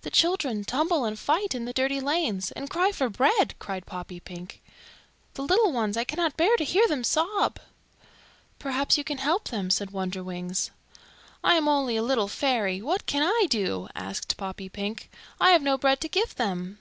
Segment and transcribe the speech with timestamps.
[0.00, 4.62] "The children tumble and fight in the dirty lanes, and cry for bread," cried Poppypink.
[5.34, 7.58] "The little ones, I cannot bear to hear them sob."
[8.58, 10.70] "Perhaps you can help them," said Wonderwings.
[11.44, 12.80] "I am only a little fairy.
[12.80, 15.10] What can I do?" asked Poppypink.
[15.38, 16.78] "I have no bread to give them."